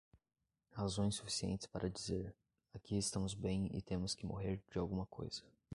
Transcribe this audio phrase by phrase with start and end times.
[0.71, 2.35] Razões suficientes para dizer:
[2.73, 5.43] aqui estamos bem e temos que morrer de alguma coisa.